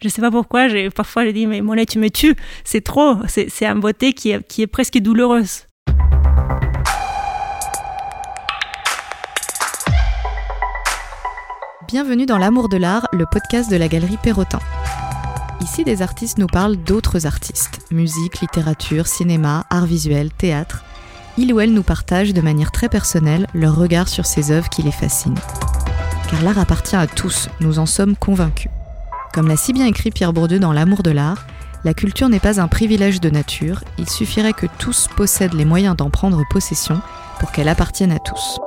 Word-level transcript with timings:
Je 0.00 0.08
sais 0.08 0.20
pas 0.20 0.30
pourquoi, 0.30 0.68
j'ai, 0.68 0.90
parfois 0.90 1.24
je 1.24 1.30
dis, 1.30 1.48
mais 1.48 1.60
Monet, 1.60 1.84
tu 1.84 1.98
me 1.98 2.08
tues, 2.08 2.36
c'est 2.62 2.82
trop, 2.82 3.16
c'est, 3.26 3.50
une 3.64 3.80
beauté 3.80 4.12
qui 4.12 4.30
est, 4.30 4.66
presque 4.68 4.98
douloureuse. 4.98 5.64
Bienvenue 11.88 12.26
dans 12.26 12.38
L'amour 12.38 12.68
de 12.68 12.76
l'art, 12.76 13.08
le 13.12 13.24
podcast 13.26 13.68
de 13.72 13.76
la 13.76 13.88
galerie 13.88 14.18
Perrotin. 14.22 14.60
Ici, 15.62 15.82
des 15.82 16.00
artistes 16.00 16.38
nous 16.38 16.46
parlent 16.46 16.76
d'autres 16.76 17.26
artistes. 17.26 17.80
Musique, 17.90 18.40
littérature, 18.40 19.08
cinéma, 19.08 19.64
art 19.68 19.86
visuel, 19.86 20.30
théâtre. 20.30 20.84
Il 21.38 21.52
ou 21.52 21.58
elle 21.58 21.74
nous 21.74 21.82
partagent 21.82 22.34
de 22.34 22.40
manière 22.40 22.70
très 22.70 22.88
personnelle 22.88 23.48
leur 23.52 23.74
regard 23.74 24.06
sur 24.06 24.26
ces 24.26 24.52
œuvres 24.52 24.68
qui 24.68 24.82
les 24.82 24.92
fascinent. 24.92 25.34
Car 26.30 26.42
l'art 26.42 26.58
appartient 26.60 26.94
à 26.94 27.08
tous, 27.08 27.48
nous 27.60 27.80
en 27.80 27.86
sommes 27.86 28.14
convaincus. 28.14 28.70
Comme 29.38 29.46
l'a 29.46 29.56
si 29.56 29.72
bien 29.72 29.86
écrit 29.86 30.10
Pierre 30.10 30.32
Bourdieu 30.32 30.58
dans 30.58 30.72
L'amour 30.72 31.04
de 31.04 31.12
l'art, 31.12 31.46
la 31.84 31.94
culture 31.94 32.28
n'est 32.28 32.40
pas 32.40 32.60
un 32.60 32.66
privilège 32.66 33.20
de 33.20 33.30
nature, 33.30 33.84
il 33.96 34.10
suffirait 34.10 34.52
que 34.52 34.66
tous 34.80 35.06
possèdent 35.16 35.54
les 35.54 35.64
moyens 35.64 35.94
d'en 35.94 36.10
prendre 36.10 36.42
possession 36.50 37.00
pour 37.38 37.52
qu'elle 37.52 37.68
appartienne 37.68 38.10
à 38.10 38.18
tous. 38.18 38.58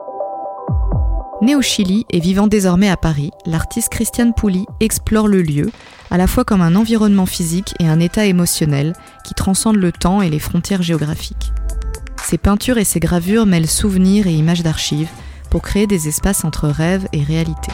Né 1.41 1.57
au 1.57 1.61
Chili 1.61 2.05
et 2.09 2.21
vivant 2.21 2.47
désormais 2.47 2.87
à 2.87 2.95
Paris, 2.95 3.31
l'artiste 3.45 3.89
Christiane 3.89 4.33
Pouli 4.33 4.65
explore 4.79 5.27
le 5.27 5.41
lieu, 5.41 5.69
à 6.09 6.15
la 6.15 6.25
fois 6.25 6.45
comme 6.45 6.61
un 6.61 6.77
environnement 6.77 7.25
physique 7.25 7.75
et 7.79 7.89
un 7.89 7.99
état 7.99 8.25
émotionnel 8.25 8.93
qui 9.25 9.33
transcende 9.33 9.75
le 9.75 9.91
temps 9.91 10.21
et 10.21 10.29
les 10.29 10.39
frontières 10.39 10.83
géographiques. 10.83 11.51
Ses 12.23 12.37
peintures 12.37 12.77
et 12.77 12.85
ses 12.85 13.01
gravures 13.01 13.45
mêlent 13.45 13.67
souvenirs 13.67 14.25
et 14.25 14.33
images 14.33 14.63
d'archives 14.63 15.09
pour 15.49 15.63
créer 15.63 15.85
des 15.85 16.07
espaces 16.07 16.45
entre 16.45 16.69
rêve 16.69 17.09
et 17.11 17.23
réalité. 17.23 17.73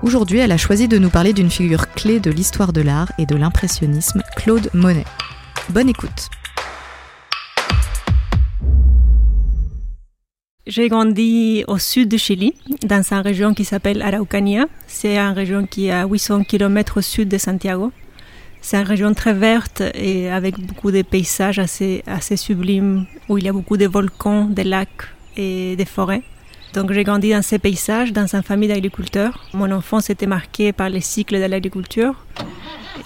Aujourd'hui, 0.00 0.38
elle 0.38 0.52
a 0.52 0.56
choisi 0.56 0.86
de 0.86 0.96
nous 0.96 1.10
parler 1.10 1.32
d'une 1.32 1.50
figure 1.50 1.90
clé 1.90 2.20
de 2.20 2.30
l'histoire 2.30 2.72
de 2.72 2.80
l'art 2.80 3.10
et 3.18 3.26
de 3.26 3.34
l'impressionnisme, 3.34 4.22
Claude 4.36 4.70
Monet. 4.72 5.04
Bonne 5.70 5.88
écoute. 5.88 6.28
J'ai 10.68 10.88
grandi 10.88 11.64
au 11.66 11.78
sud 11.78 12.08
du 12.08 12.18
Chili, 12.18 12.54
dans 12.86 13.02
une 13.02 13.18
région 13.18 13.54
qui 13.54 13.64
s'appelle 13.64 14.00
Araucanía. 14.00 14.66
C'est 14.86 15.18
une 15.18 15.32
région 15.32 15.66
qui 15.66 15.86
est 15.86 15.90
à 15.90 16.06
800 16.06 16.44
km 16.44 16.98
au 16.98 17.02
sud 17.02 17.28
de 17.28 17.38
Santiago. 17.38 17.90
C'est 18.60 18.76
une 18.76 18.86
région 18.86 19.14
très 19.14 19.32
verte 19.32 19.82
et 19.94 20.30
avec 20.30 20.60
beaucoup 20.60 20.92
de 20.92 21.02
paysages 21.02 21.58
assez, 21.58 22.04
assez 22.06 22.36
sublimes, 22.36 23.06
où 23.28 23.36
il 23.38 23.44
y 23.44 23.48
a 23.48 23.52
beaucoup 23.52 23.76
de 23.76 23.86
volcans, 23.86 24.44
des 24.44 24.64
lacs 24.64 25.08
et 25.36 25.74
des 25.74 25.84
forêts. 25.84 26.22
Donc 26.74 26.92
j'ai 26.92 27.04
grandi 27.04 27.30
dans 27.30 27.42
ces 27.42 27.58
paysages, 27.58 28.12
dans 28.12 28.34
une 28.34 28.42
famille 28.42 28.68
d'agriculteurs. 28.68 29.44
Mon 29.52 29.70
enfance 29.70 30.10
était 30.10 30.26
marquée 30.26 30.72
par 30.72 30.90
les 30.90 31.00
cycles 31.00 31.40
de 31.40 31.44
l'agriculture 31.44 32.14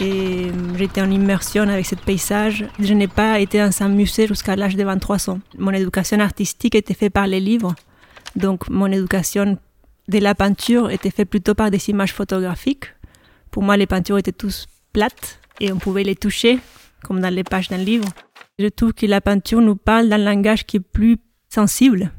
et 0.01 0.51
j'étais 0.77 1.01
en 1.01 1.11
immersion 1.11 1.63
avec 1.63 1.87
ce 1.87 1.95
paysage. 1.95 2.65
Je 2.79 2.95
n'ai 2.95 3.09
pas 3.09 3.39
été 3.41 3.59
dans 3.59 3.83
un 3.83 3.89
musée 3.89 4.27
jusqu'à 4.27 4.57
l'âge 4.57 4.77
de 4.77 4.85
23 4.85 5.31
ans. 5.31 5.41
Mon 5.59 5.71
éducation 5.73 6.19
artistique 6.21 6.75
était 6.75 6.95
faite 6.95 7.13
par 7.13 7.27
les 7.27 7.41
livres, 7.41 7.75
donc 8.37 8.69
mon 8.69 8.91
éducation 8.91 9.59
de 10.09 10.19
la 10.19 10.35
peinture 10.35 10.91
était 10.91 11.11
faite 11.11 11.31
plutôt 11.31 11.55
par 11.55 11.71
des 11.71 11.91
images 11.91 12.13
photographiques. 12.13 12.87
Pour 13.51 13.63
moi, 13.63 13.77
les 13.77 13.87
peintures 13.87 14.19
étaient 14.19 14.33
tous 14.33 14.67
plates 14.93 15.39
et 15.61 15.73
on 15.73 15.79
pouvait 15.79 16.05
les 16.05 16.17
toucher, 16.17 16.59
comme 17.05 17.21
dans 17.21 17.33
les 17.33 17.45
pages 17.45 17.69
d'un 17.69 17.77
livre. 17.77 18.09
Je 18.59 18.67
trouve 18.69 18.93
que 18.93 19.07
la 19.07 19.21
peinture 19.21 19.61
nous 19.61 19.77
parle 19.77 20.09
d'un 20.09 20.19
langage 20.19 20.67
qui 20.67 20.79
est 20.79 20.81
plus 20.81 21.19
sensible, 21.49 22.11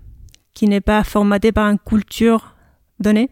qui 0.53 0.67
n'est 0.67 0.81
pas 0.81 1.03
formaté 1.03 1.51
par 1.51 1.69
une 1.69 1.79
culture 1.79 2.55
donnée 2.99 3.29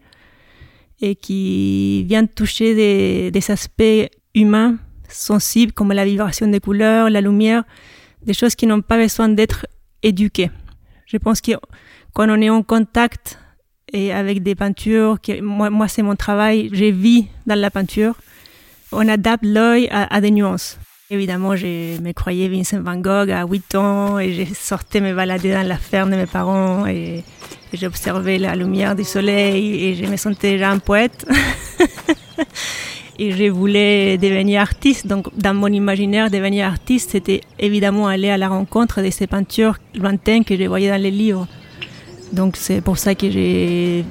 et 1.00 1.16
qui 1.16 2.04
vient 2.04 2.26
toucher 2.26 2.74
des, 3.30 3.50
aspects 3.50 4.08
humains 4.34 4.76
sensibles 5.08 5.72
comme 5.72 5.92
la 5.92 6.04
vibration 6.04 6.46
des 6.46 6.60
couleurs, 6.60 7.10
la 7.10 7.20
lumière, 7.20 7.64
des 8.24 8.34
choses 8.34 8.54
qui 8.54 8.66
n'ont 8.66 8.82
pas 8.82 8.96
besoin 8.96 9.28
d'être 9.28 9.66
éduquées. 10.02 10.50
Je 11.06 11.16
pense 11.16 11.40
que 11.40 11.52
quand 12.14 12.28
on 12.28 12.40
est 12.40 12.50
en 12.50 12.62
contact 12.62 13.38
et 13.92 14.12
avec 14.12 14.42
des 14.42 14.54
peintures, 14.54 15.18
moi, 15.42 15.88
c'est 15.88 16.02
mon 16.02 16.16
travail, 16.16 16.70
j'ai 16.72 16.92
vis 16.92 17.26
dans 17.46 17.58
la 17.58 17.70
peinture, 17.70 18.14
on 18.92 19.06
adapte 19.08 19.44
l'œil 19.44 19.88
à 19.90 20.20
des 20.20 20.30
nuances. 20.30 20.78
Évidemment, 21.12 21.54
je 21.56 22.00
me 22.00 22.12
croyais 22.12 22.48
Vincent 22.48 22.80
Van 22.80 22.96
Gogh 22.96 23.30
à 23.30 23.44
8 23.44 23.74
ans 23.74 24.18
et 24.18 24.32
j'ai 24.32 24.46
sorti 24.46 24.98
me 24.98 25.12
balader 25.12 25.52
dans 25.52 25.68
la 25.68 25.76
ferme 25.76 26.10
de 26.10 26.16
mes 26.16 26.24
parents 26.24 26.86
et, 26.86 27.22
j'observais 27.74 28.38
la 28.38 28.56
lumière 28.56 28.96
du 28.96 29.04
soleil 29.04 29.84
et 29.84 29.94
je 29.94 30.06
me 30.06 30.16
sentais 30.16 30.52
déjà 30.52 30.70
un 30.70 30.78
poète. 30.78 31.26
et 33.18 33.30
je 33.30 33.50
voulais 33.50 34.16
devenir 34.16 34.62
artiste. 34.62 35.06
Donc, 35.06 35.26
dans 35.36 35.52
mon 35.52 35.66
imaginaire, 35.66 36.30
devenir 36.30 36.66
artiste, 36.66 37.10
c'était 37.10 37.42
évidemment 37.58 38.08
aller 38.08 38.30
à 38.30 38.38
la 38.38 38.48
rencontre 38.48 39.02
de 39.02 39.10
ces 39.10 39.26
peintures 39.26 39.76
lointaines 39.94 40.46
que 40.46 40.56
je 40.56 40.64
voyais 40.64 40.88
dans 40.88 41.02
les 41.02 41.10
livres. 41.10 41.46
Donc, 42.32 42.56
c'est 42.56 42.80
pour 42.80 42.96
ça 42.96 43.14
que 43.14 43.30
j'ai 43.30 44.06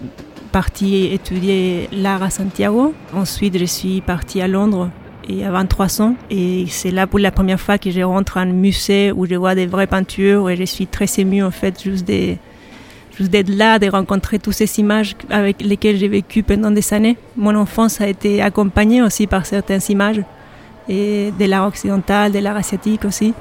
parti 0.51 1.05
étudier 1.05 1.89
l'art 1.93 2.21
à 2.21 2.29
Santiago. 2.29 2.93
Ensuite, 3.11 3.57
je 3.57 3.65
suis 3.65 4.01
partie 4.01 4.39
à 4.39 4.47
Londres 4.47 4.91
et 5.27 5.45
à 5.45 5.51
23 5.51 6.01
ans. 6.01 6.15
Et 6.29 6.65
c'est 6.67 6.91
là 6.91 7.07
pour 7.07 7.19
la 7.19 7.31
première 7.31 7.59
fois 7.59 7.77
que 7.77 7.91
je 7.91 8.01
rentre 8.01 8.37
à 8.37 8.41
un 8.41 8.45
musée 8.45 9.11
où 9.11 9.25
je 9.25 9.35
vois 9.35 9.55
des 9.55 9.65
vraies 9.65 9.87
peintures 9.87 10.49
et 10.49 10.55
je 10.55 10.63
suis 10.63 10.87
très 10.87 11.07
émue 11.19 11.43
en 11.43 11.51
fait 11.51 11.81
juste 11.81 12.05
des 12.05 12.37
d'être 13.19 13.49
là, 13.49 13.79
de 13.79 13.87
rencontrer 13.87 14.39
toutes 14.39 14.53
ces 14.53 14.79
images 14.79 15.15
avec 15.29 15.61
lesquelles 15.61 15.97
j'ai 15.97 16.07
vécu 16.07 16.43
pendant 16.43 16.71
des 16.71 16.93
années. 16.93 17.17
Mon 17.35 17.55
enfance 17.55 18.01
a 18.01 18.07
été 18.07 18.41
accompagnée 18.41 19.01
aussi 19.01 19.27
par 19.27 19.45
certaines 19.45 19.81
images 19.89 20.21
et 20.89 21.31
de 21.37 21.45
l'art 21.45 21.67
occidental, 21.67 22.31
de 22.31 22.39
l'art 22.39 22.57
asiatique 22.57 23.05
aussi. 23.05 23.33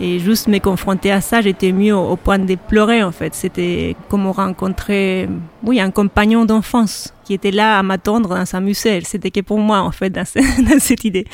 Et 0.00 0.18
juste 0.18 0.48
me 0.48 0.58
confronter 0.58 1.12
à 1.12 1.20
ça, 1.20 1.42
j'étais 1.42 1.72
mieux 1.72 1.94
au, 1.94 2.16
point 2.16 2.38
de 2.38 2.54
pleurer 2.54 3.02
en 3.02 3.12
fait. 3.12 3.34
C'était 3.34 3.96
comme 4.08 4.26
rencontrer, 4.28 5.28
oui, 5.62 5.80
un 5.80 5.90
compagnon 5.90 6.46
d'enfance 6.46 7.12
qui 7.24 7.34
était 7.34 7.50
là 7.50 7.78
à 7.78 7.82
m'attendre 7.82 8.30
dans 8.30 8.56
un 8.56 8.60
musée. 8.60 9.02
C'était 9.04 9.30
que 9.30 9.40
pour 9.40 9.58
moi 9.58 9.80
en 9.80 9.90
fait 9.90 10.10
dans, 10.10 10.24
dans 10.34 10.78
cette 10.78 11.04
idée. 11.04 11.26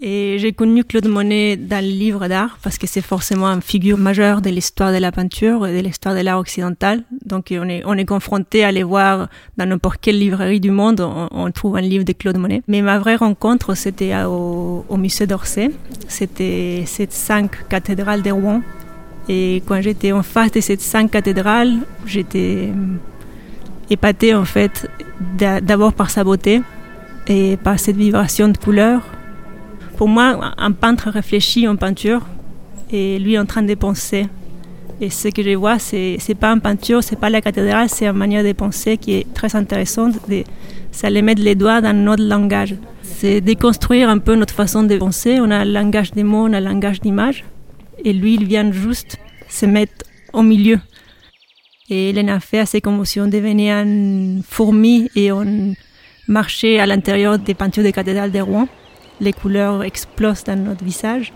Et 0.00 0.36
j'ai 0.38 0.52
connu 0.52 0.84
Claude 0.84 1.08
Monet 1.08 1.56
dans 1.56 1.84
le 1.84 1.90
livre 1.90 2.28
d'art 2.28 2.58
parce 2.62 2.78
que 2.78 2.86
c'est 2.86 3.00
forcément 3.00 3.48
une 3.48 3.62
figure 3.62 3.98
majeure 3.98 4.40
de 4.40 4.48
l'histoire 4.48 4.92
de 4.92 4.98
la 4.98 5.10
peinture 5.10 5.66
et 5.66 5.76
de 5.76 5.84
l'histoire 5.84 6.14
de 6.14 6.20
l'art 6.20 6.38
occidental. 6.38 7.02
Donc 7.24 7.46
on 7.50 7.68
est, 7.68 7.82
on 7.84 7.94
est 7.94 8.04
confronté 8.04 8.62
à 8.62 8.68
aller 8.68 8.84
voir 8.84 9.28
dans 9.56 9.66
n'importe 9.66 10.00
quelle 10.00 10.20
librairie 10.20 10.60
du 10.60 10.70
monde, 10.70 11.00
on, 11.00 11.50
trouve 11.50 11.76
un 11.76 11.80
livre 11.80 12.04
de 12.04 12.12
Claude 12.12 12.38
Monet. 12.38 12.62
Mais 12.68 12.80
ma 12.80 13.00
vraie 13.00 13.16
rencontre, 13.16 13.74
c'était 13.74 14.14
au, 14.22 14.84
au 14.88 14.96
musée 14.96 15.26
d'Orsay. 15.26 15.72
C'était 16.06 16.84
cette 16.86 17.12
cinq 17.12 17.68
cathédrales 17.68 18.22
de 18.22 18.30
Rouen. 18.30 18.62
Et 19.28 19.64
quand 19.66 19.82
j'étais 19.82 20.12
en 20.12 20.22
face 20.22 20.52
de 20.52 20.60
cette 20.60 20.80
cinq 20.80 21.10
cathédrales, 21.10 21.78
j'étais 22.06 22.70
épatée 23.90 24.32
en 24.32 24.44
fait, 24.44 24.88
d'abord 25.36 25.92
par 25.92 26.10
sa 26.10 26.22
beauté 26.22 26.62
et 27.26 27.56
par 27.56 27.80
cette 27.80 27.96
vibration 27.96 28.46
de 28.46 28.56
couleurs 28.56 29.02
pour 29.98 30.08
moi, 30.08 30.54
un 30.56 30.70
peintre 30.70 31.10
réfléchit 31.10 31.66
en 31.66 31.74
peinture 31.74 32.20
et 32.92 33.18
lui 33.18 33.36
en 33.36 33.44
train 33.44 33.62
de 33.62 33.74
penser. 33.74 34.28
Et 35.00 35.10
ce 35.10 35.26
que 35.26 35.42
je 35.42 35.56
vois, 35.56 35.80
c'est 35.80 36.18
n'est 36.28 36.34
pas 36.36 36.52
une 36.52 36.60
peinture, 36.60 37.02
c'est 37.02 37.18
pas 37.18 37.30
la 37.30 37.40
cathédrale, 37.40 37.88
c'est 37.88 38.06
une 38.06 38.12
manière 38.12 38.44
de 38.44 38.52
penser 38.52 38.96
qui 38.96 39.14
est 39.14 39.34
très 39.34 39.56
intéressante. 39.56 40.14
De, 40.28 40.44
ça 40.92 41.10
les 41.10 41.20
mettre 41.20 41.42
les 41.42 41.56
doigts 41.56 41.80
dans 41.80 41.96
notre 41.96 42.22
langage. 42.22 42.76
C'est 43.02 43.40
déconstruire 43.40 44.08
un 44.08 44.18
peu 44.18 44.36
notre 44.36 44.54
façon 44.54 44.84
de 44.84 44.96
penser. 44.96 45.38
On 45.40 45.50
a 45.50 45.56
un 45.56 45.64
langage 45.64 46.12
des 46.12 46.22
mots, 46.22 46.46
on 46.48 46.52
a 46.52 46.58
un 46.58 46.60
langage 46.60 47.00
d'image. 47.00 47.44
Et 48.04 48.12
lui, 48.12 48.34
il 48.34 48.44
vient 48.46 48.70
juste 48.70 49.18
se 49.48 49.66
mettre 49.66 50.04
au 50.32 50.42
milieu. 50.42 50.78
Et 51.90 52.10
il 52.10 52.30
a 52.30 52.38
fait 52.38 52.60
à 52.60 52.66
ses 52.66 52.80
commotions 52.80 53.26
devenir 53.26 53.78
une 53.78 54.42
fourmi 54.48 55.10
et 55.16 55.32
on 55.32 55.74
marchait 56.28 56.78
à 56.78 56.86
l'intérieur 56.86 57.36
des 57.40 57.54
peintures 57.54 57.82
des 57.82 57.92
cathédrales 57.92 58.30
de 58.30 58.40
Rouen 58.40 58.68
les 59.20 59.32
couleurs 59.32 59.82
explosent 59.82 60.44
dans 60.44 60.56
notre 60.56 60.84
visage. 60.84 61.32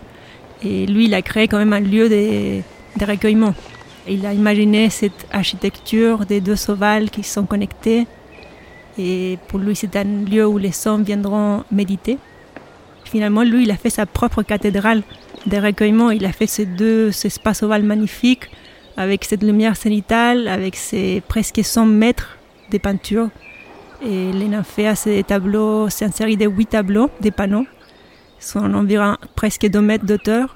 Et 0.63 0.85
lui, 0.85 1.05
il 1.05 1.13
a 1.13 1.21
créé 1.21 1.47
quand 1.47 1.57
même 1.57 1.73
un 1.73 1.79
lieu 1.79 2.09
de, 2.09 2.61
recueillement. 3.05 3.53
Il 4.07 4.25
a 4.25 4.33
imaginé 4.33 4.89
cette 4.89 5.27
architecture 5.31 6.25
des 6.25 6.41
deux 6.41 6.69
ovales 6.69 7.09
qui 7.09 7.23
sont 7.23 7.45
connectés. 7.45 8.07
Et 8.97 9.37
pour 9.47 9.59
lui, 9.59 9.75
c'est 9.75 9.95
un 9.95 10.03
lieu 10.03 10.45
où 10.45 10.57
les 10.57 10.87
hommes 10.87 11.03
viendront 11.03 11.63
méditer. 11.71 12.17
Finalement, 13.05 13.43
lui, 13.43 13.63
il 13.63 13.71
a 13.71 13.77
fait 13.77 13.89
sa 13.89 14.05
propre 14.05 14.43
cathédrale 14.43 15.03
de 15.45 15.57
recueillement. 15.57 16.11
Il 16.11 16.25
a 16.25 16.31
fait 16.31 16.47
ces 16.47 16.65
deux 16.65 17.11
ces 17.11 17.27
espaces 17.27 17.63
ovales 17.63 17.83
magnifiques 17.83 18.49
avec 18.95 19.25
cette 19.25 19.43
lumière 19.43 19.75
cénitale, 19.75 20.47
avec 20.47 20.75
ses 20.75 21.21
presque 21.27 21.63
100 21.63 21.85
mètres 21.87 22.37
de 22.71 22.77
peinture. 22.77 23.29
Et 24.05 24.29
il 24.29 24.53
a 24.53 24.63
fait 24.63 24.93
ces 24.95 25.23
tableaux, 25.23 25.89
c'est 25.89 26.05
une 26.05 26.11
série 26.11 26.37
de 26.37 26.45
huit 26.45 26.67
tableaux, 26.67 27.09
des 27.21 27.31
panneaux 27.31 27.65
sont 28.43 28.73
environ 28.73 29.17
presque 29.35 29.67
2 29.67 29.81
mètres 29.81 30.05
d'auteur. 30.05 30.55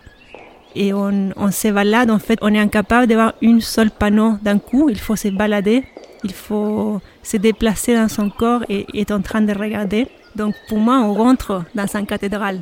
Et 0.75 0.93
on, 0.93 1.31
on 1.35 1.51
se 1.51 1.69
balade, 1.69 2.11
en 2.11 2.19
fait, 2.19 2.37
on 2.41 2.53
est 2.53 2.59
incapable 2.59 3.07
d'avoir 3.07 3.33
une 3.41 3.61
seule 3.61 3.89
panneau 3.89 4.33
d'un 4.43 4.59
coup, 4.59 4.89
il 4.89 4.99
faut 4.99 5.15
se 5.15 5.29
balader. 5.29 5.83
Il 6.23 6.33
faut 6.33 6.99
se 7.23 7.37
déplacer 7.37 7.95
dans 7.95 8.07
son 8.07 8.29
corps 8.29 8.63
et 8.69 8.85
être 8.99 9.11
en 9.11 9.21
train 9.21 9.41
de 9.41 9.53
regarder. 9.53 10.07
Donc 10.35 10.55
pour 10.67 10.79
moi, 10.79 10.99
on 10.99 11.13
rentre 11.13 11.63
dans 11.73 11.87
une 11.95 12.05
cathédrale. 12.05 12.61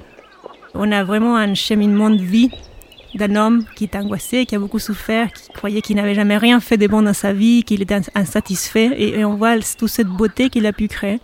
On 0.74 0.92
a 0.92 1.04
vraiment 1.04 1.36
un 1.38 1.54
cheminement 1.54 2.10
de 2.10 2.22
vie 2.22 2.52
d'un 3.16 3.36
homme 3.36 3.66
qui 3.76 3.86
est 3.86 3.96
angoissé, 3.96 4.46
qui 4.46 4.56
a 4.56 4.60
beaucoup 4.60 4.80
souffert, 4.80 5.32
qui 5.32 5.52
croyait 5.54 5.82
qu'il 5.82 5.96
n'avait 5.96 6.16
jamais 6.16 6.38
rien 6.38 6.60
fait 6.60 6.78
de 6.78 6.88
bon 6.88 7.02
dans 7.02 7.14
sa 7.14 7.34
vie, 7.34 7.64
qu'il 7.64 7.82
était 7.82 8.02
insatisfait, 8.14 8.92
et, 8.98 9.24
on 9.24 9.36
voit 9.36 9.56
toute 9.78 9.90
cette 9.90 10.08
beauté 10.08 10.50
qu'il 10.50 10.66
a 10.66 10.74
pu 10.74 10.88
créer. 10.88 11.20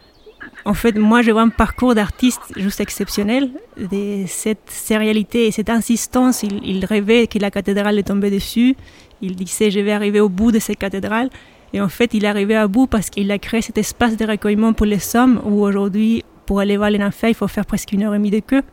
En 0.65 0.73
fait, 0.73 0.97
moi, 0.97 1.21
je 1.21 1.31
vois 1.31 1.41
un 1.41 1.49
parcours 1.49 1.95
d'artiste 1.95 2.41
juste 2.55 2.79
exceptionnel. 2.79 3.49
De 3.77 4.25
cette 4.27 4.69
sérialité 4.69 5.47
et 5.47 5.51
cette 5.51 5.69
insistance, 5.69 6.43
il, 6.43 6.85
rêvait 6.85 7.27
que 7.27 7.39
la 7.39 7.51
cathédrale 7.51 7.97
est 7.97 8.03
tombée 8.03 8.29
dessus. 8.29 8.75
Il 9.21 9.35
disait, 9.35 9.71
je 9.71 9.79
vais 9.79 9.91
arriver 9.91 10.19
au 10.19 10.29
bout 10.29 10.51
de 10.51 10.59
cette 10.59 10.77
cathédrale. 10.77 11.29
Et 11.73 11.81
en 11.81 11.89
fait, 11.89 12.13
il 12.13 12.25
est 12.25 12.27
arrivé 12.27 12.55
à 12.55 12.67
bout 12.67 12.87
parce 12.87 13.09
qu'il 13.09 13.31
a 13.31 13.39
créé 13.39 13.61
cet 13.61 13.77
espace 13.77 14.17
de 14.17 14.25
recueillement 14.25 14.73
pour 14.73 14.85
les 14.85 15.15
hommes 15.15 15.41
où 15.45 15.61
aujourd'hui, 15.63 16.23
pour 16.45 16.59
aller 16.59 16.77
voir 16.77 16.89
les 16.89 16.99
il 17.23 17.33
faut 17.33 17.47
faire 17.47 17.65
presque 17.65 17.91
une 17.93 18.03
heure 18.03 18.13
et 18.13 18.17
demie 18.17 18.31
de 18.31 18.39
queue. 18.39 18.63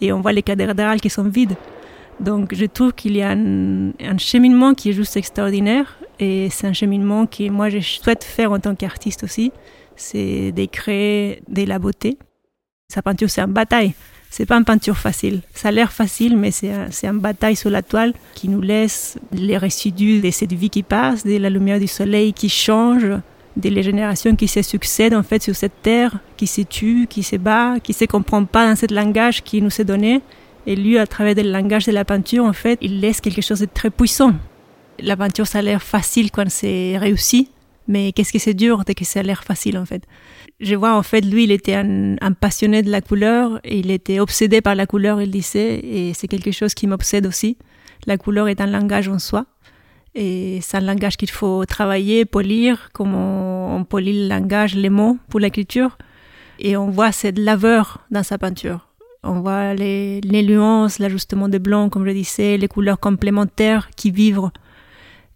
Et 0.00 0.12
on 0.12 0.20
voit 0.20 0.32
les 0.32 0.42
cathédrales 0.42 1.00
qui 1.00 1.10
sont 1.10 1.24
vides. 1.24 1.56
Donc 2.20 2.54
je 2.54 2.66
trouve 2.66 2.92
qu'il 2.92 3.16
y 3.16 3.22
a 3.22 3.30
un, 3.30 4.18
cheminement 4.18 4.74
qui 4.74 4.90
est 4.90 4.92
juste 4.92 5.16
extraordinaire 5.16 5.98
et 6.18 6.48
c'est 6.50 6.66
un 6.66 6.72
cheminement 6.72 7.26
que 7.26 7.48
moi 7.50 7.68
je 7.68 7.78
souhaite 7.80 8.24
faire 8.24 8.52
en 8.52 8.58
tant 8.58 8.74
qu'artiste 8.74 9.24
aussi, 9.24 9.52
c'est 9.96 10.52
de 10.52 10.64
créer 10.66 11.42
de 11.48 11.64
la 11.64 11.78
beauté. 11.78 12.18
Sa 12.88 13.02
peinture 13.02 13.30
c'est 13.30 13.40
une 13.40 13.52
bataille, 13.52 13.94
c'est 14.30 14.46
pas 14.46 14.56
une 14.56 14.64
peinture 14.64 14.96
facile. 14.96 15.40
Ça 15.54 15.68
a 15.68 15.70
l'air 15.70 15.92
facile 15.92 16.36
mais 16.36 16.50
c'est 16.50 16.70
un, 16.70 16.88
une 17.02 17.18
bataille 17.20 17.56
sur 17.56 17.70
la 17.70 17.82
toile 17.82 18.12
qui 18.34 18.48
nous 18.48 18.60
laisse 18.60 19.18
les 19.32 19.58
résidus 19.58 20.20
de 20.20 20.30
cette 20.30 20.52
vie 20.52 20.70
qui 20.70 20.82
passe, 20.82 21.24
de 21.24 21.36
la 21.36 21.50
lumière 21.50 21.80
du 21.80 21.88
soleil 21.88 22.32
qui 22.32 22.48
change, 22.48 23.06
de 23.56 23.68
les 23.68 23.82
générations 23.82 24.34
qui 24.36 24.48
se 24.48 24.62
succèdent 24.62 25.14
en 25.14 25.22
fait 25.22 25.42
sur 25.42 25.54
cette 25.54 25.82
terre, 25.82 26.18
qui 26.36 26.46
se 26.46 26.62
tuent, 26.62 27.06
qui 27.08 27.22
se 27.22 27.36
battent, 27.36 27.82
qui 27.82 27.92
se 27.92 28.04
comprennent 28.04 28.46
pas 28.46 28.68
dans 28.68 28.76
ce 28.76 28.92
langage 28.92 29.42
qui 29.42 29.62
nous 29.62 29.80
est 29.80 29.84
donné 29.84 30.22
et 30.66 30.76
lui, 30.76 30.98
à 30.98 31.06
travers 31.06 31.34
le 31.34 31.50
langage 31.50 31.86
de 31.86 31.92
la 31.92 32.04
peinture, 32.04 32.44
en 32.44 32.52
fait, 32.52 32.78
il 32.80 33.00
laisse 33.00 33.20
quelque 33.20 33.42
chose 33.42 33.60
de 33.60 33.66
très 33.66 33.90
puissant. 33.90 34.32
La 35.00 35.16
peinture, 35.16 35.46
ça 35.46 35.58
a 35.58 35.62
l'air 35.62 35.82
facile 35.82 36.30
quand 36.30 36.48
c'est 36.48 36.96
réussi, 36.98 37.50
mais 37.88 38.12
qu'est-ce 38.12 38.32
que 38.32 38.38
c'est 38.38 38.54
dur 38.54 38.84
dès 38.84 38.94
que 38.94 39.04
ça 39.04 39.20
a 39.20 39.22
l'air 39.22 39.44
facile, 39.44 39.76
en 39.78 39.84
fait. 39.84 40.04
Je 40.60 40.74
vois, 40.74 40.96
en 40.96 41.02
fait, 41.02 41.20
lui, 41.20 41.44
il 41.44 41.50
était 41.50 41.74
un, 41.74 42.32
passionné 42.32 42.82
de 42.82 42.90
la 42.90 43.00
couleur, 43.00 43.60
il 43.64 43.90
était 43.90 44.20
obsédé 44.20 44.60
par 44.60 44.74
la 44.74 44.86
couleur, 44.86 45.20
il 45.20 45.30
disait, 45.30 45.80
et 45.80 46.14
c'est 46.14 46.28
quelque 46.28 46.52
chose 46.52 46.74
qui 46.74 46.86
m'obsède 46.86 47.26
aussi. 47.26 47.58
La 48.06 48.16
couleur 48.16 48.48
est 48.48 48.60
un 48.60 48.66
langage 48.66 49.08
en 49.08 49.18
soi, 49.18 49.46
et 50.14 50.60
c'est 50.62 50.76
un 50.76 50.80
langage 50.80 51.16
qu'il 51.16 51.30
faut 51.30 51.64
travailler, 51.64 52.24
polir, 52.24 52.90
comme 52.92 53.14
on, 53.14 53.76
on 53.76 53.84
polit 53.84 54.22
le 54.22 54.28
langage, 54.28 54.74
les 54.76 54.90
mots 54.90 55.18
pour 55.28 55.40
l'écriture. 55.40 55.98
Et 56.60 56.76
on 56.76 56.88
voit 56.88 57.10
cette 57.10 57.38
laveur 57.38 58.00
dans 58.12 58.22
sa 58.22 58.38
peinture 58.38 58.86
on 59.24 59.40
voit 59.40 59.74
les, 59.74 60.20
nuances, 60.22 60.98
l'ajustement 60.98 61.48
des 61.48 61.58
blancs, 61.58 61.90
comme 61.90 62.06
je 62.06 62.12
disais, 62.12 62.56
les 62.56 62.68
couleurs 62.68 63.00
complémentaires 63.00 63.90
qui 63.96 64.10
vivent 64.10 64.50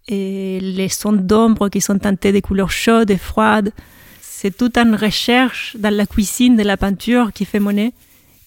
et 0.09 0.59
les 0.59 0.89
sons 0.89 1.13
d'ombre 1.13 1.69
qui 1.69 1.79
sont 1.79 1.97
teintés 1.97 2.31
de 2.31 2.39
couleurs 2.39 2.71
chaudes 2.71 3.11
et 3.11 3.17
froides. 3.17 3.71
C'est 4.19 4.55
toute 4.55 4.77
une 4.77 4.95
recherche 4.95 5.77
dans 5.79 5.93
la 5.93 6.05
cuisine 6.05 6.55
de 6.57 6.63
la 6.63 6.75
peinture 6.75 7.31
qui 7.33 7.45
fait 7.45 7.59
Monet, 7.59 7.93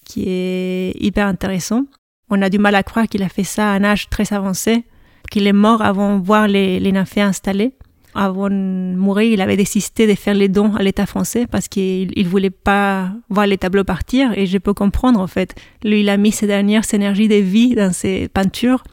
qui 0.04 0.24
est 0.26 0.92
hyper 1.00 1.26
intéressant. 1.26 1.84
On 2.28 2.42
a 2.42 2.50
du 2.50 2.58
mal 2.58 2.74
à 2.74 2.82
croire 2.82 3.06
qu'il 3.06 3.22
a 3.22 3.28
fait 3.28 3.44
ça 3.44 3.70
à 3.70 3.74
un 3.74 3.84
âge 3.84 4.10
très 4.10 4.32
avancé, 4.32 4.84
qu'il 5.30 5.46
est 5.46 5.52
mort 5.52 5.82
avant 5.82 6.18
de 6.18 6.24
voir 6.24 6.48
les, 6.48 6.80
les 6.80 6.92
nymphées 6.92 7.22
installées 7.22 7.72
avant 8.14 8.50
de 8.50 8.94
mourir, 8.94 9.32
il 9.32 9.40
avait 9.40 9.56
décidé 9.56 10.06
de 10.06 10.14
faire 10.14 10.34
les 10.34 10.48
dons 10.48 10.74
à 10.74 10.82
l'État 10.82 11.06
français 11.06 11.46
parce 11.46 11.68
qu'il 11.68 12.12
ne 12.14 12.28
voulait 12.28 12.50
pas 12.50 13.10
voir 13.30 13.46
les 13.46 13.58
tableaux 13.58 13.84
partir. 13.84 14.36
Et 14.36 14.46
je 14.46 14.58
peux 14.58 14.74
comprendre, 14.74 15.20
en 15.20 15.26
fait. 15.26 15.54
Lui, 15.82 16.00
il 16.00 16.08
a 16.08 16.16
mis 16.16 16.32
ses 16.32 16.46
dernières 16.46 16.92
énergies 16.92 17.28
de 17.28 17.36
vie 17.36 17.74
dans 17.74 17.92
ses 17.92 18.28
peintures. 18.28 18.84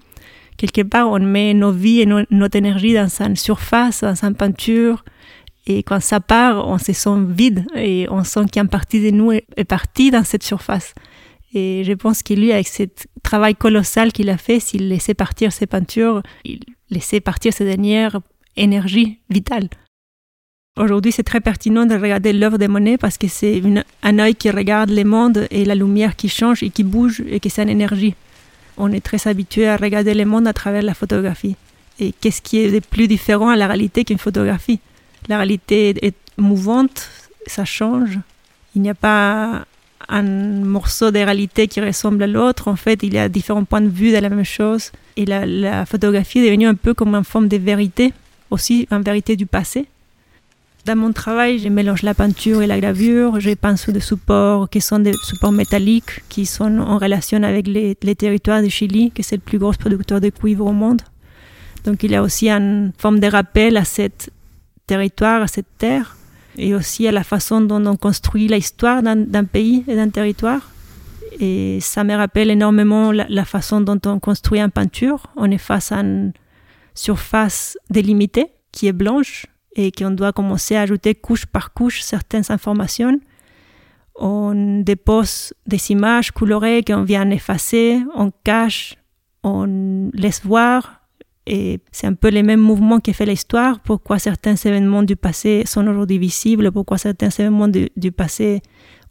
Quelque 0.60 0.82
part, 0.82 1.10
on 1.10 1.20
met 1.20 1.54
nos 1.54 1.72
vies 1.72 2.02
et 2.02 2.06
notre 2.06 2.58
énergie 2.58 2.94
dans 2.94 3.08
sa 3.08 3.34
surface, 3.36 4.02
dans 4.02 4.14
sa 4.14 4.30
peinture. 4.32 5.06
Et 5.66 5.84
quand 5.84 6.02
ça 6.02 6.20
part, 6.20 6.68
on 6.68 6.78
se 6.78 6.92
sent 6.92 7.24
vide 7.30 7.66
et 7.78 8.08
on 8.10 8.26
sent 8.26 8.42
qu'une 8.52 8.68
partie 8.68 9.00
de 9.00 9.10
nous 9.16 9.32
est, 9.32 9.64
partie 9.64 10.12
dans 10.12 10.26
cette 10.26 10.44
surface. 10.44 10.94
Et 11.54 11.86
je 11.86 11.94
pense 11.94 12.24
que 12.24 12.34
lui, 12.34 12.52
avec 12.52 12.68
ce 12.68 12.84
travail 13.24 13.56
colossal 13.56 14.12
qu'il 14.12 14.30
a 14.30 14.36
fait, 14.38 14.60
s'il 14.60 14.90
laissait 14.90 15.14
partir 15.14 15.54
ses 15.54 15.66
peintures, 15.66 16.22
il 16.44 16.60
laissait 16.90 17.22
partir 17.22 17.54
ses 17.54 17.64
dernières 17.64 18.20
énergie 18.58 19.20
vitale. 19.30 19.70
Aujourd'hui, 20.78 21.14
c'est 21.14 21.24
très 21.24 21.40
pertinent 21.40 21.86
de 21.86 21.96
regarder 21.96 22.34
l'œuvre 22.34 22.58
de 22.58 22.68
Monet 22.68 22.98
parce 22.98 23.18
que 23.18 23.30
c'est 23.30 23.62
un 24.04 24.20
œil 24.20 24.36
qui 24.36 24.52
regarde 24.52 24.90
le 24.90 25.06
monde 25.06 25.48
et 25.52 25.64
la 25.64 25.76
lumière 25.76 26.18
qui 26.18 26.28
change 26.28 26.64
et 26.64 26.70
qui 26.70 26.84
bouge 26.84 27.24
et 27.30 27.40
que 27.40 27.48
c'est 27.48 27.64
une 27.64 27.70
énergie. 27.70 28.14
On 28.80 28.92
est 28.92 29.02
très 29.02 29.28
habitué 29.28 29.68
à 29.68 29.76
regarder 29.76 30.14
le 30.14 30.26
monde 30.26 30.48
à 30.48 30.54
travers 30.54 30.82
la 30.82 30.94
photographie. 30.94 31.56
Et 32.00 32.14
qu'est-ce 32.14 32.42
qui 32.42 32.60
est 32.60 32.72
de 32.72 32.80
plus 32.80 33.08
différent 33.08 33.50
à 33.50 33.58
la 33.58 33.68
réalité 33.68 34.06
qu'une 34.06 34.18
photographie? 34.18 34.80
La 35.28 35.38
réalité 35.38 35.94
est 36.02 36.16
mouvante, 36.38 37.10
ça 37.46 37.66
change. 37.66 38.18
Il 38.76 38.82
n'y 38.82 38.90
a 38.90 38.96
pas 38.96 39.66
un 40.08 40.24
morceau 40.24 41.12
de 41.12 41.20
réalité 41.20 41.68
qui 41.68 41.82
ressemble 41.82 42.24
à 42.24 42.28
l'autre. 42.28 42.70
En 42.70 42.78
fait, 42.78 43.04
il 43.04 43.14
y 43.14 43.18
a 43.18 43.28
différents 43.28 43.66
points 43.66 43.82
de 43.82 43.90
vue 43.90 44.14
de 44.14 44.18
la 44.18 44.30
même 44.30 44.46
chose. 44.46 44.92
Et 45.18 45.26
la, 45.26 45.46
la 45.46 45.86
photographie 45.86 46.40
est 46.40 46.46
devenue 46.46 46.68
un 46.68 46.76
peu 46.76 46.94
comme 46.94 47.14
une 47.16 47.24
forme 47.26 47.50
de 47.50 47.58
vérité 47.58 48.14
aussi 48.50 48.88
en 48.92 49.02
vérité 49.02 49.36
du 49.36 49.46
passé. 49.46 49.88
Dans 50.86 50.96
mon 50.96 51.12
travail, 51.12 51.60
je 51.60 51.70
mélange 51.70 52.04
la 52.04 52.14
peinture 52.14 52.62
et 52.62 52.68
la 52.68 52.80
gravure. 52.80 53.40
Je 53.40 53.54
peins 53.54 53.76
sur 53.76 53.92
des 53.92 54.00
supports 54.00 54.70
qui 54.70 54.82
sont 54.82 55.00
des 55.00 55.14
supports 55.24 55.52
métalliques, 55.52 56.24
qui 56.30 56.46
sont 56.46 56.80
en 56.80 56.98
relation 56.98 57.44
avec 57.44 57.68
les, 57.68 57.96
territoires 58.16 58.62
du 58.62 58.70
Chili, 58.70 59.12
qui 59.12 59.22
est 59.22 59.32
le 59.32 59.40
plus 59.40 59.60
gros 59.60 59.74
producteur 59.74 60.22
de 60.22 60.30
cuivre 60.30 60.66
au 60.66 60.72
monde. 60.72 61.02
Donc 61.84 62.04
il 62.04 62.12
y 62.12 62.16
a 62.16 62.24
aussi 62.24 62.50
une 62.50 62.92
forme 62.98 63.20
de 63.20 63.28
rappel 63.28 63.78
à 63.78 63.86
ce 63.86 64.10
territoire, 64.88 65.42
à 65.42 65.48
cette 65.48 65.78
terre, 65.78 66.16
et 66.58 66.74
aussi 66.74 67.08
à 67.08 67.12
la 67.12 67.24
façon 67.24 67.62
dont 67.62 67.86
on 67.86 67.96
construit 67.96 68.48
l'histoire 68.48 69.04
d'un 69.04 69.44
pays 69.44 69.84
et 69.88 69.96
d'un 69.96 70.10
territoire. 70.10 70.72
Et 71.40 71.80
ça 71.82 72.04
me 72.04 72.16
rappelle 72.16 72.50
énormément 72.50 73.12
la, 73.12 73.26
la, 73.30 73.46
façon 73.46 73.82
dont 73.82 74.00
on 74.06 74.20
construit 74.20 74.60
une 74.60 74.72
peinture. 74.72 75.28
On 75.36 75.52
est 75.52 75.60
face 75.60 75.92
à 75.92 76.00
une 76.00 76.34
surface 76.96 77.78
délimitée 77.90 78.48
qui 78.72 78.88
est 78.88 78.94
blanche 78.94 79.46
et 79.76 79.92
qu'on 79.92 80.12
doit 80.12 80.34
commencer 80.34 80.76
à 80.76 80.82
ajouter 80.82 81.16
couche 81.16 81.46
par 81.46 81.74
couche 81.74 82.02
certaines 82.02 82.46
informations. 82.50 83.20
On 84.16 84.82
dépose 84.82 85.54
des 85.66 85.92
images 85.92 86.32
colorées 86.32 86.84
qu'on 86.84 87.04
vient 87.04 87.30
effacer, 87.30 88.02
on 88.16 88.32
cache, 88.44 88.96
on 89.44 90.10
laisse 90.14 90.42
voir. 90.44 91.02
Et 91.48 91.80
c'est 91.92 92.06
un 92.06 92.14
peu 92.14 92.28
les 92.28 92.44
mêmes 92.44 92.60
mouvements 92.60 93.00
qui 93.00 93.14
fait 93.14 93.26
l'histoire. 93.26 93.80
Pourquoi 93.80 94.20
certains 94.20 94.56
événements 94.56 95.04
du 95.04 95.16
passé 95.16 95.64
sont 95.66 95.88
aujourd'hui 95.88 96.20
visibles, 96.20 96.72
pourquoi 96.72 96.98
certains 96.98 97.30
événements 97.30 97.68
du, 97.68 97.90
du 97.96 98.12
passé 98.12 98.62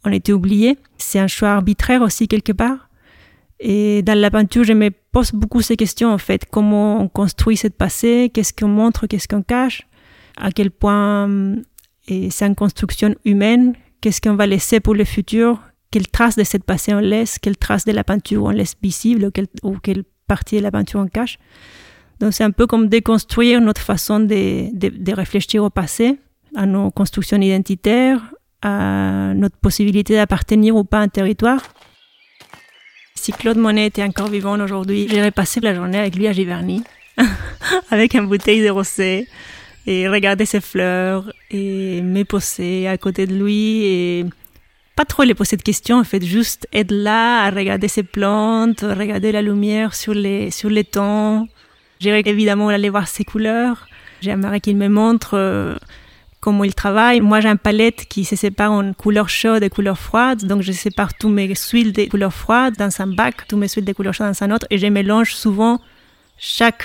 ont 0.05 0.11
été 0.11 0.31
oubliés? 0.31 0.77
C'est 0.97 1.19
un 1.19 1.27
choix 1.27 1.49
arbitraire 1.49 2.01
aussi 2.01 2.27
quelque 2.27 2.53
part. 2.53 2.89
Et 3.59 4.03
dans 4.03 4.17
la 4.17 4.31
peinture, 4.31 4.63
je 4.63 4.71
me 4.71 4.89
pose 5.11 5.33
beaucoup 5.33 5.61
ces 5.61 5.75
questions 5.75 6.13
en 6.13 6.17
fait. 6.17 6.45
Comment 6.49 7.01
on 7.01 7.09
construit 7.09 7.57
cette 7.57 7.75
passé? 7.75 8.31
Qu'est-ce 8.33 8.53
qu'on 8.53 8.69
montre? 8.69 9.05
Qu'est-ce 9.07 9.27
qu'on 9.27 9.41
cache? 9.41 9.85
À 10.39 10.51
quel 10.51 10.71
point 10.71 11.29
c'est 12.07 12.45
une 12.45 12.55
construction 12.55 13.13
humaine 13.25 13.73
Qu'est-ce 14.01 14.21
qu'on 14.21 14.35
va 14.35 14.47
laisser 14.47 14.79
pour 14.79 14.95
le 14.95 15.03
futur 15.03 15.61
Quelle 15.91 16.07
trace 16.07 16.35
de 16.35 16.43
cette 16.43 16.63
passé 16.63 16.93
on 16.93 16.99
laisse 16.99 17.37
Quelle 17.37 17.57
trace 17.57 17.85
de 17.85 17.91
la 17.91 18.03
peinture 18.03 18.43
on 18.43 18.49
laisse 18.49 18.75
visible 18.81 19.29
ou 19.63 19.77
quelle, 19.79 20.03
partie 20.27 20.57
de 20.57 20.61
la 20.61 20.71
peinture 20.71 20.99
on 20.99 21.07
cache 21.07 21.37
Donc 22.19 22.33
c'est 22.33 22.43
un 22.43 22.51
peu 22.51 22.67
comme 22.67 22.87
déconstruire 22.87 23.59
notre 23.61 23.81
façon 23.81 24.19
de, 24.19 24.73
de, 24.73 24.89
de 24.89 25.13
réfléchir 25.13 25.63
au 25.63 25.69
passé, 25.69 26.19
à 26.55 26.65
nos 26.65 26.91
constructions 26.91 27.41
identitaires, 27.41 28.21
à 28.61 29.33
notre 29.35 29.57
possibilité 29.57 30.15
d'appartenir 30.15 30.75
ou 30.75 30.83
pas 30.83 30.99
à 30.99 31.01
un 31.01 31.07
territoire. 31.07 31.61
Si 33.15 33.33
Claude 33.33 33.57
Monet 33.57 33.87
était 33.87 34.03
encore 34.03 34.27
vivant 34.27 34.57
aujourd'hui, 34.59 35.07
j'irais 35.09 35.31
passer 35.31 35.59
la 35.59 35.73
journée 35.75 35.97
avec 35.97 36.15
lui 36.15 36.27
à 36.27 36.31
Giverny, 36.31 36.83
avec 37.91 38.13
une 38.13 38.27
bouteille 38.27 38.63
de 38.63 38.69
rosé, 38.69 39.27
et 39.87 40.07
regarder 40.07 40.45
ses 40.45 40.61
fleurs, 40.61 41.31
et 41.49 42.01
me 42.01 42.23
poser 42.23 42.87
à 42.87 42.97
côté 42.97 43.25
de 43.25 43.33
lui, 43.33 43.83
et 43.85 44.25
pas 44.95 45.05
trop 45.05 45.23
les 45.23 45.33
poser 45.33 45.55
de 45.55 45.61
questions, 45.61 45.97
en 45.97 46.03
fait, 46.03 46.23
juste 46.23 46.67
être 46.73 46.91
là 46.91 47.45
à 47.45 47.49
regarder 47.51 47.87
ses 47.87 48.03
plantes, 48.03 48.81
regarder 48.81 49.31
la 49.31 49.41
lumière 49.41 49.95
sur 49.95 50.13
les, 50.13 50.51
sur 50.51 50.69
les 50.69 50.83
tons. 50.83 51.47
J'irais 51.99 52.23
évidemment 52.25 52.69
aller 52.69 52.89
voir 52.89 53.07
ses 53.07 53.23
couleurs. 53.23 53.87
J'aimerais 54.21 54.59
qu'il 54.59 54.77
me 54.77 54.89
montre 54.89 55.35
euh, 55.35 55.75
comment 56.39 56.63
il 56.63 56.75
travaille. 56.75 57.21
Moi, 57.21 57.39
j'ai 57.39 57.49
un 57.49 57.55
palette 57.55 58.05
qui 58.07 58.25
se 58.25 58.35
sépare 58.35 58.71
en 58.71 58.93
couleurs 58.93 59.29
chaudes 59.29 59.63
et 59.63 59.69
couleurs 59.69 59.97
froides. 59.97 60.45
Donc, 60.45 60.61
je 60.61 60.71
sépare 60.71 61.13
tous 61.13 61.29
mes 61.29 61.53
huiles 61.71 61.93
de 61.93 62.05
couleurs 62.05 62.33
froides 62.33 62.75
dans 62.77 63.01
un 63.01 63.07
bac, 63.07 63.47
tous 63.47 63.57
mes 63.57 63.67
huiles 63.67 63.85
de 63.85 63.93
couleurs 63.93 64.13
chaudes 64.13 64.27
dans 64.27 64.43
un 64.43 64.51
autre. 64.51 64.67
Et 64.69 64.77
je 64.77 64.87
mélange 64.87 65.33
souvent 65.33 65.79
chaque 66.37 66.83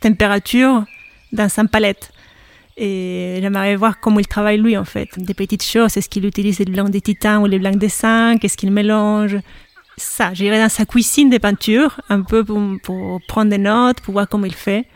température 0.00 0.84
dans 1.32 1.48
une 1.48 1.68
palette. 1.68 2.11
Et 2.76 3.38
j'aimerais 3.40 3.76
voir 3.76 4.00
comment 4.00 4.18
il 4.18 4.26
travaille 4.26 4.58
lui 4.58 4.76
en 4.76 4.84
fait. 4.84 5.08
Des 5.18 5.34
petites 5.34 5.62
choses, 5.62 5.96
est-ce 5.96 6.08
qu'il 6.08 6.24
utilise 6.24 6.58
les 6.58 6.64
blancs 6.64 6.90
des 6.90 7.00
titans 7.00 7.42
ou 7.42 7.46
les 7.46 7.58
blancs 7.58 7.76
des 7.76 7.88
cinq, 7.88 8.40
qu'est-ce 8.40 8.56
qu'il 8.56 8.70
mélange? 8.70 9.36
Ça, 9.98 10.32
j'irai 10.32 10.58
dans 10.58 10.70
sa 10.70 10.86
cuisine 10.86 11.28
de 11.28 11.36
peinture, 11.36 12.00
un 12.08 12.22
peu 12.22 12.42
pour, 12.44 12.60
pour, 12.82 13.20
prendre 13.28 13.50
des 13.50 13.58
notes, 13.58 14.00
pour 14.00 14.12
voir 14.12 14.26
comment 14.28 14.46
il 14.46 14.54
fait. 14.54 14.86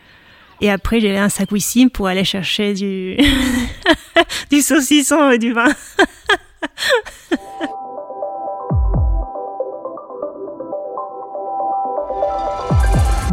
Et 0.59 0.71
après, 0.71 0.99
j'irai 0.99 1.17
dans 1.17 1.29
sa 1.29 1.45
cuisine 1.45 1.91
pour 1.91 2.07
aller 2.07 2.23
chercher 2.23 2.73
du, 2.73 3.15
du 4.51 4.61
saucisson 4.61 5.29
et 5.29 5.37
du 5.37 5.53
vin. 5.53 5.71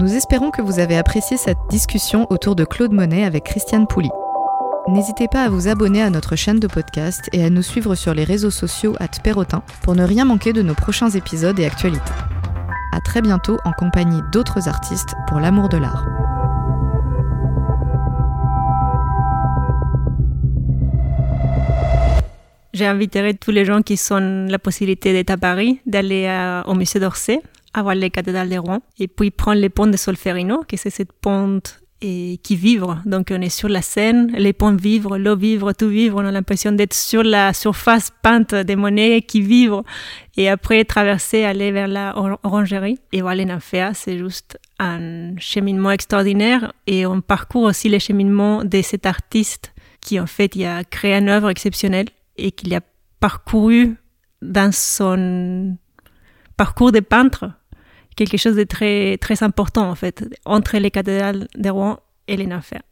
Nous 0.00 0.14
espérons 0.14 0.50
que 0.50 0.60
vous 0.60 0.80
avez 0.80 0.98
apprécié 0.98 1.38
cette 1.38 1.56
discussion 1.70 2.26
autour 2.28 2.56
de 2.56 2.66
Claude 2.66 2.92
Monet 2.92 3.24
avec 3.24 3.44
Christiane 3.44 3.86
Pouli. 3.86 4.10
N'hésitez 4.86 5.28
pas 5.28 5.44
à 5.44 5.48
vous 5.48 5.68
abonner 5.68 6.02
à 6.02 6.10
notre 6.10 6.36
chaîne 6.36 6.60
de 6.60 6.66
podcast 6.66 7.30
et 7.32 7.42
à 7.42 7.48
nous 7.48 7.62
suivre 7.62 7.94
sur 7.94 8.12
les 8.12 8.24
réseaux 8.24 8.50
sociaux 8.50 8.94
at 9.00 9.08
Perrotin 9.22 9.62
pour 9.82 9.94
ne 9.94 10.04
rien 10.04 10.26
manquer 10.26 10.52
de 10.52 10.60
nos 10.60 10.74
prochains 10.74 11.08
épisodes 11.08 11.58
et 11.58 11.64
actualités. 11.64 12.12
À 12.92 13.00
très 13.00 13.22
bientôt 13.22 13.56
en 13.64 13.72
compagnie 13.72 14.20
d'autres 14.30 14.68
artistes 14.68 15.14
pour 15.26 15.40
l'amour 15.40 15.70
de 15.70 15.78
l'art. 15.78 16.06
Invité 22.78 23.32
tous 23.34 23.52
les 23.52 23.64
gens 23.64 23.80
qui 23.80 23.98
ont 24.10 24.46
la 24.48 24.58
possibilité 24.58 25.14
d'être 25.14 25.30
à 25.30 25.38
Paris 25.38 25.80
d'aller 25.86 26.28
au 26.66 26.74
musée 26.74 27.00
d'Orsay, 27.00 27.40
à 27.72 27.82
voir 27.82 27.94
les 27.94 28.10
cathédrales 28.10 28.50
de 28.50 28.58
Rouen, 28.58 28.80
et 28.98 29.08
puis 29.08 29.30
prendre 29.30 29.60
les 29.60 29.70
ponts 29.70 29.86
de 29.86 29.96
Solferino, 29.96 30.62
qui 30.64 30.76
c'est 30.76 30.90
cette 30.90 31.12
pente 31.12 31.80
et 32.04 32.38
qui 32.42 32.54
vivre. 32.54 33.00
Donc 33.06 33.28
on 33.30 33.40
est 33.40 33.48
sur 33.48 33.68
la 33.68 33.80
scène, 33.80 34.30
les 34.36 34.52
ponts 34.52 34.76
vivre, 34.76 35.16
l'eau 35.16 35.36
vivre, 35.36 35.72
tout 35.72 35.88
vivre. 35.88 36.20
On 36.20 36.26
a 36.26 36.30
l'impression 36.30 36.70
d'être 36.72 36.92
sur 36.92 37.22
la 37.22 37.54
surface 37.54 38.12
peinte 38.22 38.54
des 38.54 38.76
monnaies 38.76 39.22
qui 39.22 39.40
vivent. 39.40 39.82
Et 40.36 40.50
après 40.50 40.84
traverser, 40.84 41.44
aller 41.44 41.72
vers 41.72 41.88
la 41.88 42.14
orangerie. 42.42 42.98
Et 43.12 43.22
voilà, 43.22 43.36
les 43.36 43.44
nymphéas, 43.46 43.94
c'est 43.94 44.18
juste 44.18 44.58
un 44.78 45.34
cheminement 45.38 45.92
extraordinaire. 45.92 46.72
Et 46.86 47.06
on 47.06 47.22
parcourt 47.22 47.62
aussi 47.62 47.88
le 47.88 47.98
cheminement 47.98 48.64
de 48.64 48.82
cet 48.82 49.06
artiste 49.06 49.72
qui 50.02 50.20
en 50.20 50.26
fait 50.26 50.54
il 50.54 50.66
a 50.66 50.84
créé 50.84 51.14
une 51.14 51.30
œuvre 51.30 51.48
exceptionnelle 51.48 52.08
et 52.36 52.52
qu'il 52.52 52.74
a 52.74 52.80
parcouru 53.20 53.96
dans 54.42 54.70
son 54.72 55.78
parcours 56.58 56.92
de 56.92 57.00
peintre 57.00 57.50
quelque 58.16 58.36
chose 58.36 58.56
de 58.56 58.64
très, 58.64 59.16
très 59.18 59.42
important 59.42 59.88
en 59.90 59.94
fait 59.94 60.24
entre 60.44 60.78
les 60.78 60.90
cathédrales 60.90 61.48
de 61.56 61.70
Rouen 61.70 61.98
et 62.28 62.36
les 62.36 62.46
Nymphéas. 62.46 62.84